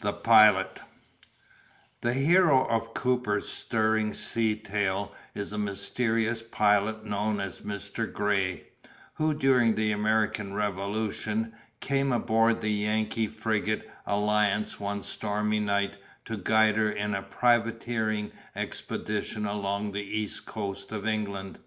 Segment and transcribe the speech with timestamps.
[0.00, 0.80] THE PILOT
[2.00, 8.10] The hero of Cooper's stirring sea tale is a mysterious Pilot known as Mr.
[8.10, 8.68] Gray,
[9.12, 16.38] who, during the American Revolution, came aboard the Yankee frigate Alliance one stormy night to
[16.38, 21.58] guide her in a privateering expedition along the east coast of England.